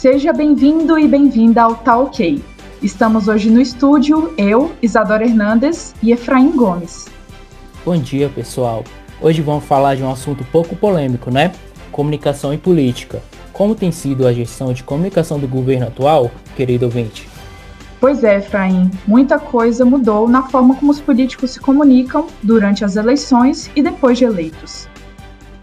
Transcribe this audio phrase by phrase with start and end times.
[0.00, 2.42] Seja bem-vindo e bem-vinda ao Tá OK.
[2.80, 7.06] Estamos hoje no estúdio, eu, Isadora Hernandes e Efraim Gomes.
[7.84, 8.82] Bom dia, pessoal.
[9.20, 11.52] Hoje vamos falar de um assunto pouco polêmico, né?
[11.92, 13.22] Comunicação e política.
[13.52, 17.28] Como tem sido a gestão de comunicação do governo atual, querido ouvinte?
[18.00, 22.96] Pois é, Efraim, muita coisa mudou na forma como os políticos se comunicam durante as
[22.96, 24.88] eleições e depois de eleitos.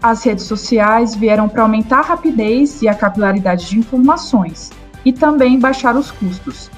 [0.02, 4.70] As redes sociais vieram para aumentar a rapidez e a capilaridade de informações
[5.04, 6.70] e também baixar os custos.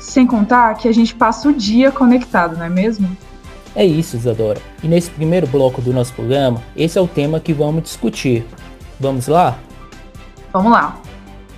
[0.00, 3.16] Sem contar que a gente passa o dia conectado, não é mesmo?
[3.74, 4.60] É isso, Isadora.
[4.82, 8.44] E nesse primeiro bloco do nosso programa, esse é o tema que vamos discutir.
[8.98, 9.58] Vamos lá?
[10.52, 10.96] Vamos lá.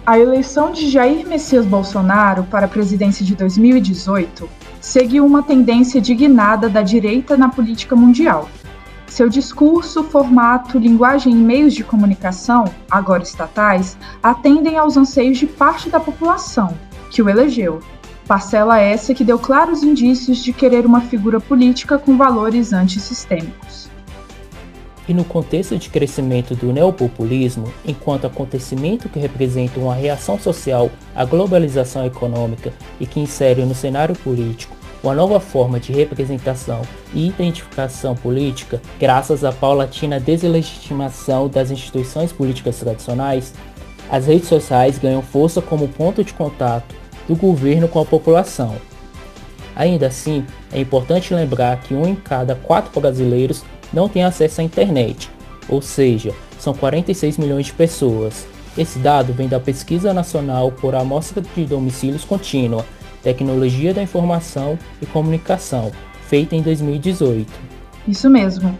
[0.05, 4.49] A eleição de Jair Messias Bolsonaro para a presidência de 2018
[4.81, 8.49] seguiu uma tendência dignada da direita na política mundial.
[9.09, 15.89] Seu discurso, formato, linguagem e meios de comunicação, agora estatais, atendem aos anseios de parte
[15.89, 16.77] da população
[17.11, 17.81] que o elegeu.
[18.27, 23.89] Parcela essa que deu claros indícios de querer uma figura política com valores antissistêmicos.
[25.09, 31.25] E no contexto de crescimento do neopopulismo, enquanto acontecimento que representa uma reação social à
[31.25, 36.83] globalização econômica e que insere no cenário político uma nova forma de representação
[37.15, 43.55] e identificação política, graças à paulatina deslegitimação das instituições políticas tradicionais,
[44.11, 46.95] as redes sociais ganham força como ponto de contato
[47.29, 48.77] do governo com a população.
[49.77, 53.63] Ainda assim, é importante lembrar que um em cada quatro brasileiros
[53.93, 55.31] não tem acesso à internet,
[55.69, 58.47] ou seja, são 46 milhões de pessoas.
[58.77, 62.85] Esse dado vem da Pesquisa Nacional por Amostra de Domicílios Contínua,
[63.23, 65.91] Tecnologia da Informação e Comunicação,
[66.29, 67.51] feita em 2018.
[68.07, 68.77] Isso mesmo.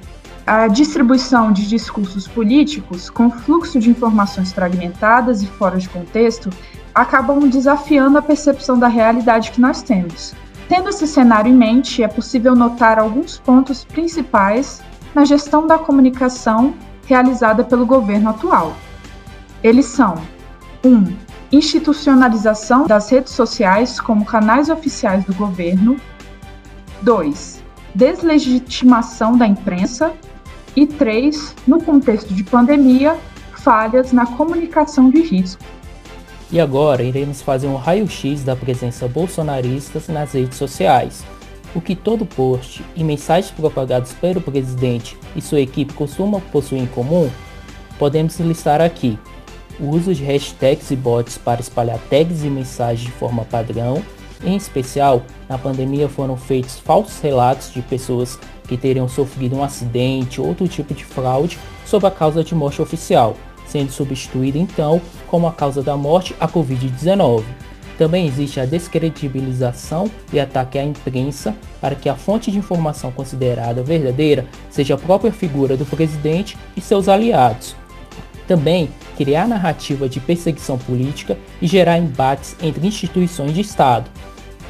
[0.47, 6.49] A distribuição de discursos políticos com fluxo de informações fragmentadas e fora de contexto
[6.95, 10.35] acabam desafiando a percepção da realidade que nós temos.
[10.69, 14.83] Tendo esse cenário em mente, é possível notar alguns pontos principais
[15.15, 16.75] na gestão da comunicação
[17.07, 18.75] realizada pelo governo atual.
[19.63, 20.15] Eles são:
[20.85, 20.89] 1.
[20.89, 21.17] Um,
[21.51, 25.97] institucionalização das redes sociais como canais oficiais do governo.
[27.03, 27.63] 2.
[27.95, 30.13] Deslegitimação da imprensa.
[30.77, 31.55] E 3.
[31.67, 33.17] No contexto de pandemia,
[33.57, 35.65] falhas na comunicação de risco.
[36.51, 41.25] E agora iremos fazer um raio-x da presença bolsonarista nas redes sociais.
[41.75, 46.87] O que todo post e mensagens propagadas pelo presidente e sua equipe costumam possuir em
[46.87, 47.31] comum?
[47.99, 49.19] Podemos listar aqui
[49.81, 54.03] o uso de hashtags e bots para espalhar tags e mensagens de forma padrão.
[54.43, 60.41] Em especial, na pandemia foram feitos falsos relatos de pessoas que teriam sofrido um acidente
[60.41, 65.47] ou outro tipo de fraude sob a causa de morte oficial, sendo substituída então como
[65.47, 67.43] a causa da morte a Covid-19.
[67.97, 73.83] Também existe a descredibilização e ataque à imprensa para que a fonte de informação considerada
[73.83, 77.75] verdadeira seja a própria figura do presidente e seus aliados,
[78.47, 84.09] também criar narrativa de perseguição política e gerar embates entre instituições de Estado.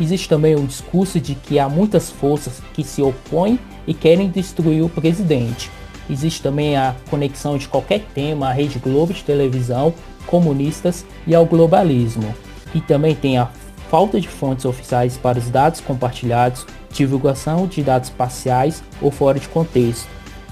[0.01, 4.83] Existe também o discurso de que há muitas forças que se opõem e querem destruir
[4.83, 5.71] o presidente.
[6.09, 9.93] Existe também a conexão de qualquer tema à Rede Globo de televisão,
[10.27, 12.35] comunistas e ao globalismo.
[12.75, 13.51] E também tem a
[13.91, 19.49] falta de fontes oficiais para os dados compartilhados, divulgação de dados parciais ou fora de
[19.49, 20.09] contexto.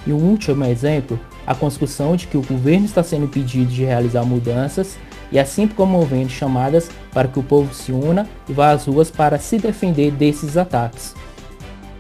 [0.07, 4.25] E um último exemplo a construção de que o governo está sendo impedido de realizar
[4.25, 4.97] mudanças
[5.31, 9.39] e assim promovendo chamadas para que o povo se una e vá às ruas para
[9.39, 11.15] se defender desses ataques.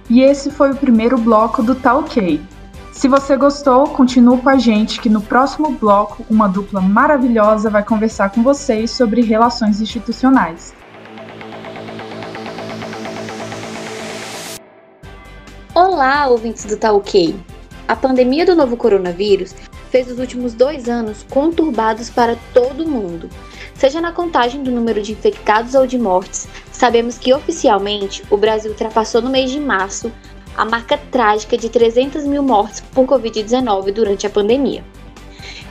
[0.09, 2.41] E esse foi o primeiro bloco do OK.
[2.93, 7.85] Se você gostou, continue com a gente que no próximo bloco uma dupla maravilhosa vai
[7.85, 10.73] conversar com vocês sobre relações institucionais.
[15.75, 17.37] Olá, ouvintes do OK.
[17.89, 19.55] A pandemia do novo coronavírus
[19.91, 23.31] fez os últimos dois anos conturbados para todo mundo.
[23.77, 28.73] Seja na contagem do número de infectados ou de mortes, sabemos que oficialmente o Brasil
[28.73, 30.11] ultrapassou no mês de março
[30.57, 34.83] a marca trágica de 300 mil mortes por Covid-19 durante a pandemia.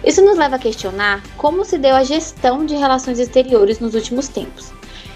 [0.02, 4.30] Isso nos leva a questionar como se deu a gestão de relações exteriores nos últimos
[4.30, 4.72] tempos.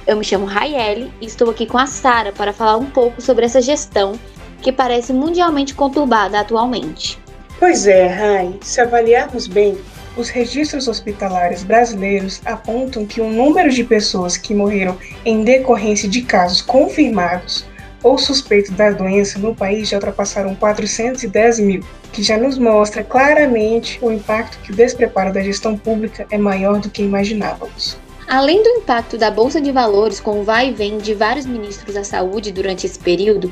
[0.06, 3.45] Eu me chamo Raiele e estou aqui com a Sara para falar um pouco sobre
[3.45, 4.19] essa gestão
[4.61, 7.19] que parece mundialmente conturbada atualmente.
[7.59, 9.77] Pois é, Rai, se avaliarmos bem,
[10.15, 16.21] os registros hospitalares brasileiros apontam que o número de pessoas que morreram em decorrência de
[16.21, 17.65] casos confirmados
[18.03, 24.00] ou suspeitos da doença no país já ultrapassaram 410 mil, que já nos mostra claramente
[24.01, 27.97] o impacto que o despreparo da gestão pública é maior do que imaginávamos.
[28.29, 31.95] Além do impacto da Bolsa de Valores com o vai e vem de vários ministros
[31.95, 33.51] da saúde durante esse período,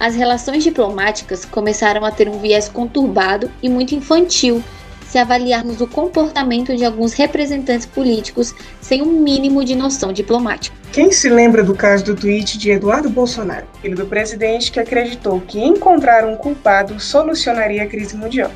[0.00, 4.64] as relações diplomáticas começaram a ter um viés conturbado e muito infantil
[5.06, 10.76] se avaliarmos o comportamento de alguns representantes políticos sem um mínimo de noção diplomática.
[10.92, 15.40] Quem se lembra do caso do tweet de Eduardo Bolsonaro, filho do presidente que acreditou
[15.40, 18.50] que encontrar um culpado solucionaria a crise mundial?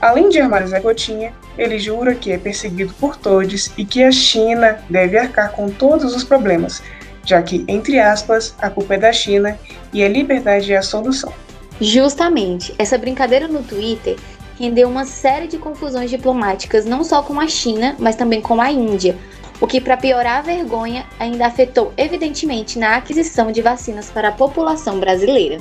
[0.00, 4.12] Além de armar Zé Gotinha, ele jura que é perseguido por todos e que a
[4.12, 6.82] China deve arcar com todos os problemas,
[7.24, 9.58] já que, entre aspas, a culpa é da China
[9.92, 11.32] e a liberdade é a solução.
[11.80, 14.16] Justamente, essa brincadeira no Twitter
[14.58, 18.70] rendeu uma série de confusões diplomáticas não só com a China, mas também com a
[18.70, 19.16] Índia,
[19.60, 24.32] o que, para piorar a vergonha, ainda afetou evidentemente na aquisição de vacinas para a
[24.32, 25.58] população brasileira.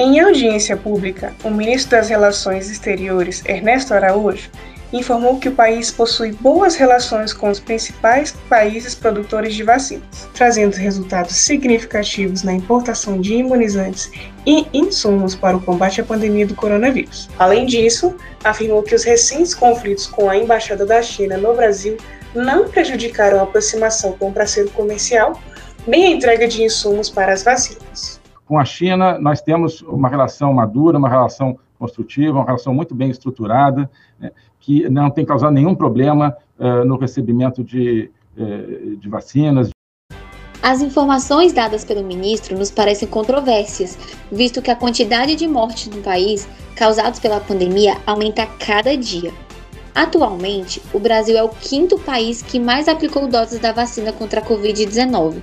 [0.00, 4.48] Em audiência pública, o ministro das Relações Exteriores, Ernesto Araújo,
[4.92, 10.76] informou que o país possui boas relações com os principais países produtores de vacinas, trazendo
[10.76, 14.08] resultados significativos na importação de imunizantes
[14.46, 17.28] e insumos para o combate à pandemia do coronavírus.
[17.36, 21.96] Além disso, afirmou que os recentes conflitos com a embaixada da China no Brasil
[22.36, 25.42] não prejudicaram a aproximação com o parceiro comercial,
[25.88, 28.17] nem a entrega de insumos para as vacinas.
[28.48, 33.10] Com a China, nós temos uma relação madura, uma relação construtiva, uma relação muito bem
[33.10, 39.68] estruturada, né, que não tem causado nenhum problema uh, no recebimento de, uh, de vacinas.
[40.62, 43.98] As informações dadas pelo ministro nos parecem controvérsias,
[44.32, 49.30] visto que a quantidade de mortes no país causadas pela pandemia aumenta a cada dia.
[49.94, 54.44] Atualmente, o Brasil é o quinto país que mais aplicou doses da vacina contra a
[54.44, 55.42] Covid-19,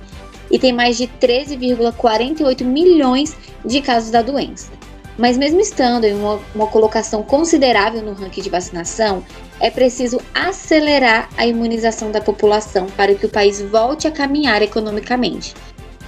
[0.50, 4.70] e tem mais de 13,48 milhões de casos da doença.
[5.18, 9.24] Mas, mesmo estando em uma, uma, colocação considerável no ranking de vacinação,
[9.58, 15.54] é preciso acelerar a imunização da população para que o país volte a caminhar economicamente.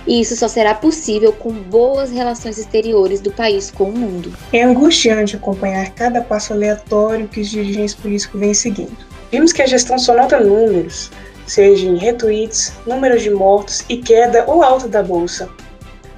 [0.06, 4.32] E isso só será possível com boas relações exteriores do país com o mundo.
[4.52, 8.96] É angustiante acompanhar cada passo aleatório que os dirigentes políticos vêm seguindo.
[9.30, 11.10] Vimos que a gestão só nota números,
[11.48, 15.48] seja em retweets, números de mortos e queda ou alta da bolsa.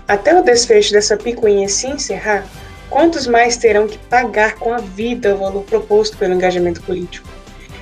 [0.06, 2.44] Até o desfecho dessa picuinha se encerrar,
[2.90, 7.28] quantos mais terão que pagar com a vida o valor proposto pelo engajamento político?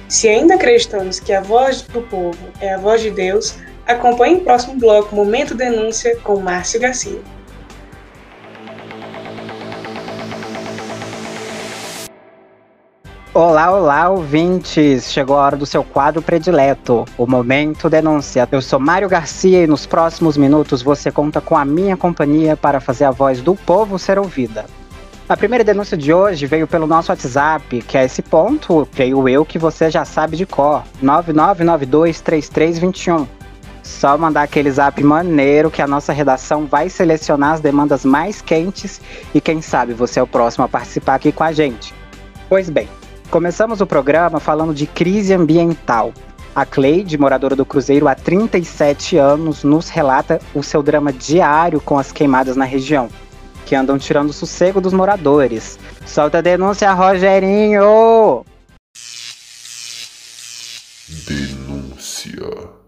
[0.08, 3.56] Se ainda acreditamos que a voz do povo é a voz de Deus,
[3.86, 7.20] acompanhe o próximo bloco Momento Denúncia com Márcio Garcia.
[13.40, 15.12] Olá, olá, ouvintes!
[15.12, 18.48] Chegou a hora do seu quadro predileto, o Momento Denúncia.
[18.50, 22.80] Eu sou Mário Garcia e nos próximos minutos você conta com a minha companhia para
[22.80, 24.64] fazer a voz do povo ser ouvida.
[25.28, 29.44] A primeira denúncia de hoje veio pelo nosso WhatsApp, que é esse ponto, veio eu
[29.44, 33.24] que você já sabe de cor, 99923321.
[33.84, 39.00] Só mandar aquele zap maneiro que a nossa redação vai selecionar as demandas mais quentes
[39.32, 41.94] e quem sabe você é o próximo a participar aqui com a gente.
[42.48, 42.88] Pois bem,
[43.30, 46.14] Começamos o programa falando de crise ambiental.
[46.54, 51.98] A Cleide, moradora do Cruzeiro há 37 anos, nos relata o seu drama diário com
[51.98, 53.10] as queimadas na região,
[53.66, 55.78] que andam tirando o sossego dos moradores.
[56.06, 58.46] Solta a denúncia, Rogerinho!
[61.28, 62.78] Denúncia.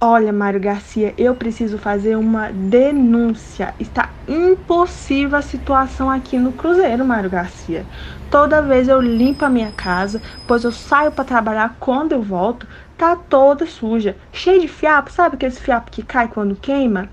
[0.00, 3.74] Olha, Mário Garcia, eu preciso fazer uma denúncia.
[3.80, 7.86] Está impossível a situação aqui no Cruzeiro, Mário Garcia.
[8.30, 12.66] Toda vez eu limpo a minha casa, pois eu saio para trabalhar quando eu volto,
[12.98, 17.08] tá toda suja, cheia de fiapo, sabe aquele fiapo que cai quando queima?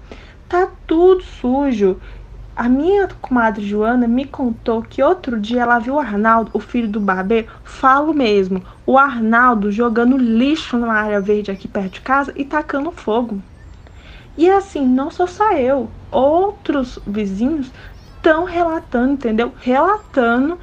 [0.50, 2.00] Tá tudo sujo.
[2.55, 6.88] A minha comadre Joana me contou que outro dia ela viu o Arnaldo, o filho
[6.88, 12.34] do barbeiro, falo mesmo, o Arnaldo jogando lixo numa área verde aqui perto de casa
[12.36, 13.41] e tacando fogo.
[14.38, 17.72] E assim, não sou só eu, outros vizinhos
[18.15, 19.51] estão relatando, entendeu?
[19.60, 20.60] Relatando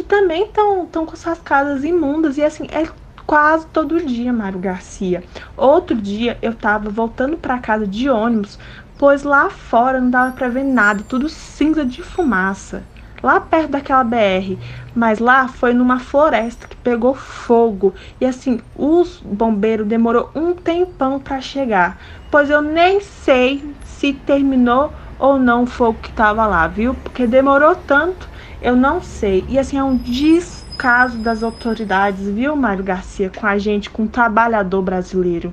[0.00, 2.88] que também estão com suas casas imundas e assim, é
[3.26, 5.22] quase todo dia, Mário Garcia.
[5.56, 8.58] Outro dia eu tava voltando para casa de ônibus
[9.00, 12.82] pois lá fora não dava para ver nada, tudo cinza de fumaça.
[13.22, 14.58] Lá perto daquela BR,
[14.94, 21.18] mas lá foi numa floresta que pegou fogo e assim, os bombeiros demorou um tempão
[21.18, 21.98] para chegar,
[22.30, 26.94] pois eu nem sei se terminou ou não o fogo que tava lá, viu?
[26.94, 28.28] Porque demorou tanto,
[28.60, 29.44] eu não sei.
[29.48, 34.08] E assim é um descaso das autoridades, viu, Mário Garcia, com a gente, com o
[34.08, 35.52] trabalhador brasileiro.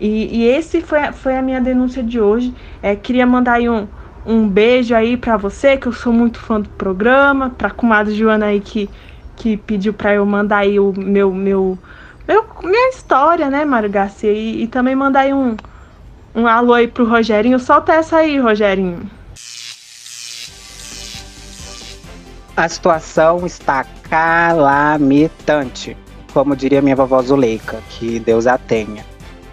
[0.00, 2.54] E, e esse foi, foi a minha denúncia de hoje.
[2.82, 3.88] É, queria mandar aí um,
[4.24, 8.46] um beijo aí para você, que eu sou muito fã do programa, pra comadre Joana
[8.46, 8.90] aí que,
[9.36, 11.78] que pediu para eu mandar aí o meu, meu
[12.26, 14.32] meu, minha história, né, Mário Garcia?
[14.32, 15.56] E, e também mandar aí um,
[16.34, 17.58] um alô aí pro Rogerinho.
[17.58, 19.10] Solta essa aí, Rogerinho.
[22.54, 25.96] A situação está calamitante,
[26.34, 29.06] como diria minha vovó Zuleika, que Deus a tenha.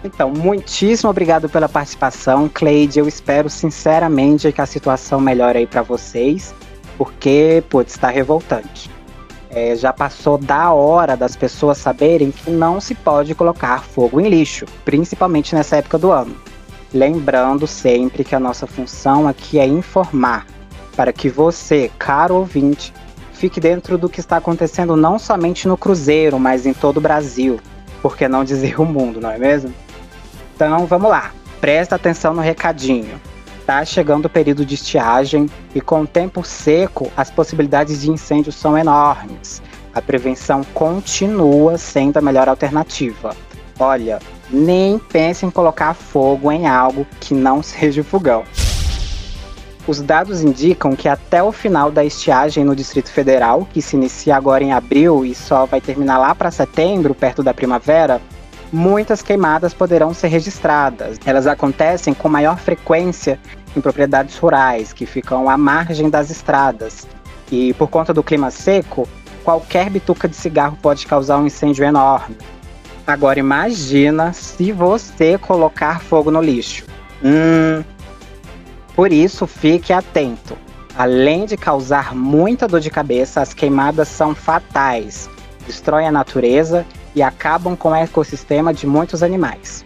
[0.04, 2.98] Então, muitíssimo obrigado pela participação, Cleide.
[2.98, 6.54] Eu espero sinceramente que a situação melhore aí para vocês,
[6.98, 8.90] porque, putz, está revoltante.
[9.48, 14.28] É, já passou da hora das pessoas saberem que não se pode colocar fogo em
[14.28, 16.36] lixo, principalmente nessa época do ano.
[16.92, 20.46] Lembrando sempre que a nossa função aqui é informar,
[20.96, 22.92] para que você, caro ouvinte,
[23.32, 27.58] fique dentro do que está acontecendo não somente no Cruzeiro, mas em todo o Brasil,
[28.02, 29.72] por que não dizer o mundo, não é mesmo?
[30.54, 33.20] Então vamos lá, presta atenção no recadinho.
[33.66, 38.52] Tá chegando o período de estiagem e com o tempo seco, as possibilidades de incêndio
[38.52, 39.62] são enormes.
[39.94, 43.34] A prevenção continua sendo a melhor alternativa.
[43.78, 44.18] Olha,
[44.50, 48.44] nem pense em colocar fogo em algo que não seja fogão.
[49.86, 54.36] Os dados indicam que até o final da estiagem no Distrito Federal, que se inicia
[54.36, 58.20] agora em abril e só vai terminar lá para setembro, perto da primavera,
[58.72, 61.18] muitas queimadas poderão ser registradas.
[61.24, 63.38] Elas acontecem com maior frequência
[63.76, 67.06] em propriedades rurais, que ficam à margem das estradas.
[67.50, 69.08] E por conta do clima seco,
[69.42, 72.36] qualquer bituca de cigarro pode causar um incêndio enorme.
[73.06, 76.84] Agora imagina se você colocar fogo no lixo.
[77.24, 77.82] Hum.
[79.00, 80.58] Por isso, fique atento.
[80.94, 85.26] Além de causar muita dor de cabeça, as queimadas são fatais.
[85.66, 89.82] Destroem a natureza e acabam com o ecossistema de muitos animais.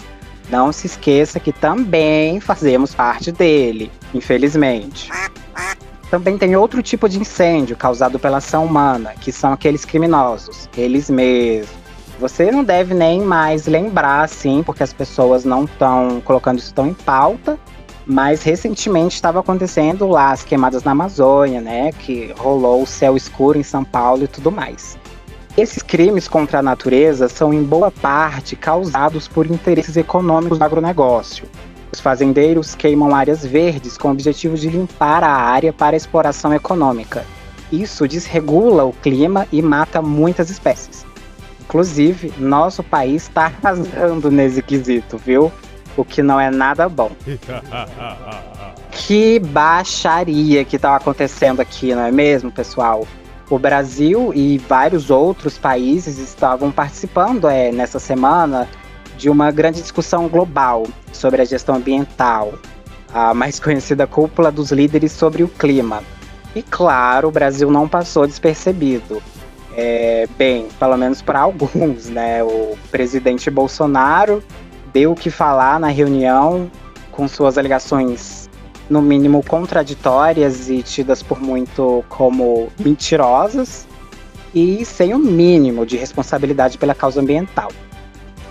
[0.50, 5.08] Não se esqueça que também fazemos parte dele, infelizmente.
[6.10, 11.08] Também tem outro tipo de incêndio causado pela ação humana, que são aqueles criminosos, eles
[11.08, 11.70] mesmos.
[12.18, 16.88] Você não deve nem mais lembrar, assim, porque as pessoas não estão colocando isso tão
[16.88, 17.56] em pauta,
[18.06, 21.92] mas recentemente estava acontecendo lá as queimadas na Amazônia, né?
[21.92, 24.98] Que rolou o céu escuro em São Paulo e tudo mais.
[25.56, 31.46] Esses crimes contra a natureza são em boa parte causados por interesses econômicos do agronegócio.
[31.92, 37.24] Os fazendeiros queimam áreas verdes com o objetivo de limpar a área para exploração econômica.
[37.70, 41.06] Isso desregula o clima e mata muitas espécies.
[41.60, 45.52] Inclusive, nosso país está arrasando nesse quesito, viu?
[45.96, 47.10] O que não é nada bom.
[48.90, 53.06] que baixaria que está acontecendo aqui, não é mesmo, pessoal?
[53.50, 58.68] o Brasil e vários outros países estavam participando é, nessa semana
[59.16, 62.54] de uma grande discussão global sobre a gestão ambiental,
[63.12, 66.02] a mais conhecida cúpula dos líderes sobre o clima.
[66.54, 69.22] E claro, o Brasil não passou despercebido.
[69.76, 72.42] É, bem, pelo menos para alguns, né?
[72.44, 74.42] O presidente Bolsonaro
[74.94, 76.70] deu o que falar na reunião
[77.10, 78.48] com suas alegações
[78.88, 83.88] no mínimo contraditórias e tidas por muito como mentirosas
[84.54, 87.72] e sem o mínimo de responsabilidade pela causa ambiental.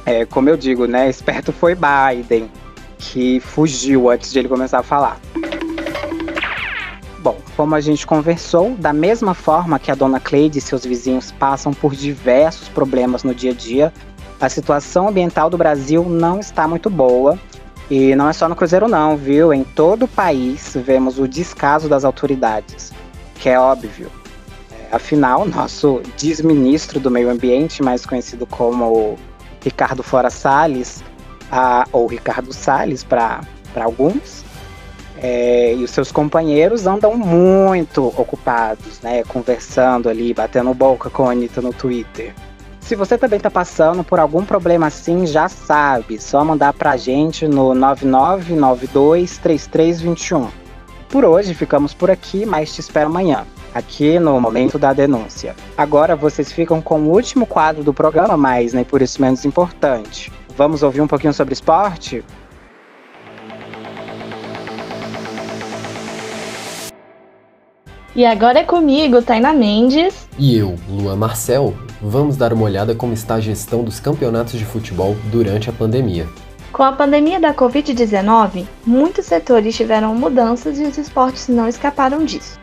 [0.05, 2.51] É, como eu digo, né, esperto foi Biden,
[2.97, 5.17] que fugiu antes de ele começar a falar.
[7.19, 11.31] Bom, como a gente conversou, da mesma forma que a dona Cleide e seus vizinhos
[11.31, 13.93] passam por diversos problemas no dia a dia,
[14.43, 17.39] a situação ambiental do Brasil não está muito boa
[17.89, 19.53] e não é só no Cruzeiro não, viu?
[19.53, 22.91] Em todo o país vemos o descaso das autoridades,
[23.35, 24.11] que é óbvio.
[24.69, 29.17] É, afinal, nosso desministro do meio ambiente, mais conhecido como
[29.63, 31.01] Ricardo Fora Salles,
[31.49, 33.45] a, ou Ricardo Salles para
[33.77, 34.43] alguns,
[35.21, 39.23] é, e os seus companheiros andam muito ocupados, né?
[39.23, 42.35] Conversando ali, batendo boca com a Anitta no Twitter.
[42.83, 47.47] Se você também está passando por algum problema assim, já sabe, só mandar pra gente
[47.47, 50.49] no 99923321.
[51.07, 55.55] Por hoje ficamos por aqui, mas te espero amanhã, aqui no Momento da Denúncia.
[55.77, 60.29] Agora vocês ficam com o último quadro do programa, mas nem por isso menos importante.
[60.57, 62.21] Vamos ouvir um pouquinho sobre esporte?
[68.13, 70.27] E agora é comigo, Taina Mendes.
[70.37, 71.73] E eu, Luan Marcel
[72.03, 76.27] vamos dar uma olhada como está a gestão dos campeonatos de futebol durante a pandemia.
[76.71, 82.59] Com a pandemia da Covid-19, muitos setores tiveram mudanças e os esportes não escaparam disso.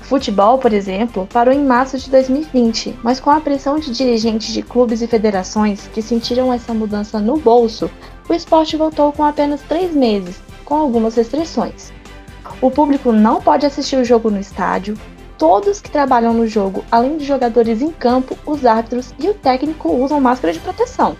[0.00, 4.52] O futebol, por exemplo, parou em março de 2020, mas com a pressão de dirigentes
[4.52, 7.88] de clubes e federações que sentiram essa mudança no bolso,
[8.28, 11.92] o esporte voltou com apenas três meses, com algumas restrições.
[12.60, 14.98] O público não pode assistir o jogo no estádio,
[15.42, 19.90] todos que trabalham no jogo, além dos jogadores em campo, os árbitros e o técnico
[19.90, 21.16] usam máscara de proteção.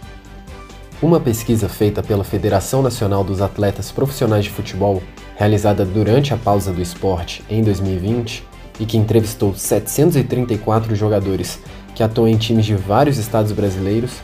[1.03, 5.03] Uma pesquisa feita pela Federação Nacional dos Atletas Profissionais de Futebol,
[5.35, 8.47] realizada durante a pausa do esporte em 2020,
[8.79, 11.59] e que entrevistou 734 jogadores
[11.93, 14.21] que atuam em times de vários estados brasileiros,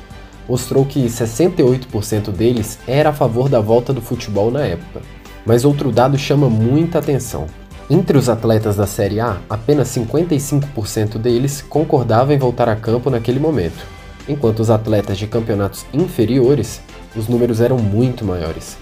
[0.49, 5.03] mostrou que 68% deles era a favor da volta do futebol na época.
[5.45, 7.49] Mas outro dado chama muita atenção.
[7.91, 13.41] Entre os atletas da Série A, apenas 55% deles concordavam em voltar a campo naquele
[13.41, 13.83] momento,
[14.29, 16.83] enquanto os atletas de campeonatos inferiores,
[17.17, 18.77] os números eram muito maiores.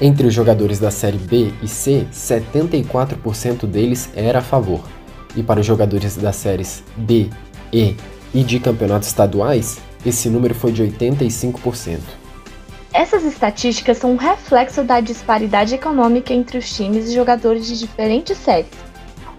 [0.00, 4.80] Entre os jogadores da Série B e C, 74% deles era a favor,
[5.36, 7.28] e para os jogadores das séries D,
[7.70, 7.94] E
[8.32, 11.98] e de campeonatos estaduais, esse número foi de 85%.
[12.94, 18.38] Essas estatísticas são um reflexo da disparidade econômica entre os times e jogadores de diferentes
[18.38, 18.70] séries.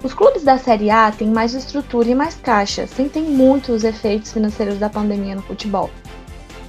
[0.03, 4.33] Os clubes da Série A têm mais estrutura e mais caixa, sentem muito os efeitos
[4.33, 5.89] financeiros da pandemia no futebol.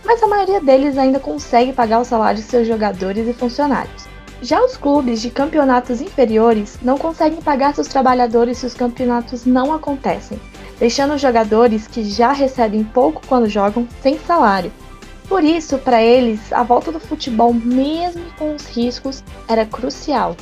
[0.05, 4.07] Mas a maioria deles ainda consegue pagar o salário de seus jogadores e funcionários.
[4.41, 9.75] Já os clubes de campeonatos inferiores não conseguem pagar seus trabalhadores se os campeonatos não
[9.75, 10.41] acontecem,
[10.79, 14.71] deixando os jogadores que já recebem pouco quando jogam sem salário.
[15.29, 20.37] Por isso, para eles, a volta do futebol, mesmo com os riscos, era crucial.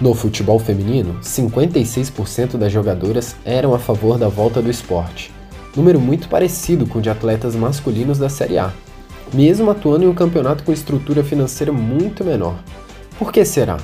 [0.00, 5.32] No futebol feminino, 56% das jogadoras eram a favor da volta do esporte,
[5.76, 8.72] número muito parecido com o de atletas masculinos da Série A,
[9.32, 12.56] mesmo atuando em um campeonato com estrutura financeira muito menor.
[13.16, 13.78] Por que será?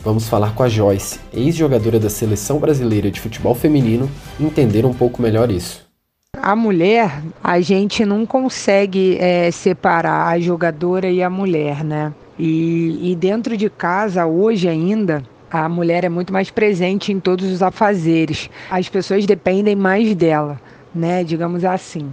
[0.00, 5.22] Vamos falar com a Joyce, ex-jogadora da Seleção Brasileira de Futebol Feminino, entender um pouco
[5.22, 5.87] melhor isso.
[6.36, 12.12] A mulher, a gente não consegue é, separar a jogadora e a mulher, né?
[12.38, 17.50] E, e dentro de casa, hoje ainda, a mulher é muito mais presente em todos
[17.50, 18.50] os afazeres.
[18.70, 20.60] As pessoas dependem mais dela,
[20.94, 21.24] né?
[21.24, 22.12] Digamos assim.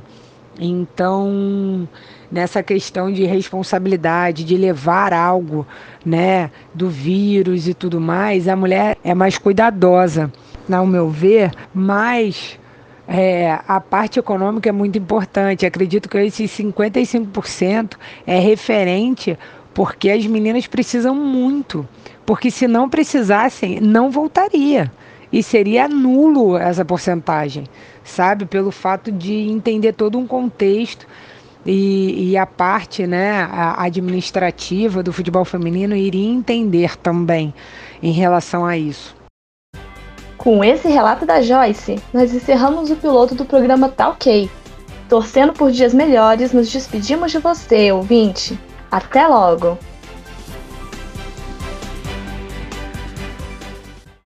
[0.57, 1.88] Então,
[2.31, 5.67] nessa questão de responsabilidade, de levar algo,
[6.06, 10.32] né, do vírus e tudo mais, a mulher é mais cuidadosa,
[10.71, 12.58] ao meu ver, mas
[13.08, 15.65] é, a parte econômica é muito importante.
[15.65, 19.38] Acredito que esses 55% é referente
[19.74, 21.88] porque as meninas precisam muito,
[22.26, 24.91] porque se não precisassem, não voltaria
[25.32, 27.65] e seria nulo essa porcentagem,
[28.04, 28.46] sabe?
[28.46, 31.06] Pelo fato de entender todo um contexto
[31.65, 37.54] e, e a parte né, administrativa do futebol feminino iria entender também
[38.02, 39.14] em relação a isso.
[40.45, 44.47] Com esse relato da Joyce, nós encerramos o piloto do programa OK.
[45.10, 48.55] Torcendo por dias melhores, nos despedimos de você, ouvinte.
[48.91, 49.75] Até logo!